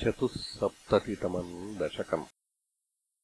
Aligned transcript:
चतुःसप्ततितमम् 0.00 1.76
दशकम्। 1.76 2.24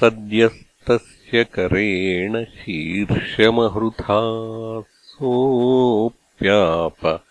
सद्यस्तस्य 0.00 1.44
करेण 1.44 2.44
शीर्षमहृथा 2.44 4.20
सोऽप्याप 4.90 7.24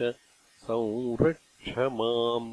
संरक्ष 0.66 1.72
माम् 2.00 2.50